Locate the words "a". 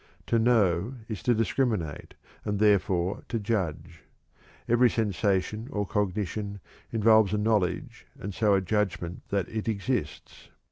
7.35-7.37, 8.55-8.61